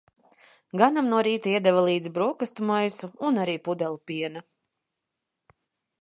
Ganam 0.81 1.09
no 1.11 1.19
rīta 1.27 1.51
iedeva 1.51 1.83
līdzi 1.89 2.13
brokastu 2.17 2.67
maisu 2.71 3.11
un 3.29 3.39
arī 3.45 3.57
pudeli 3.69 4.03
piena. 4.13 4.47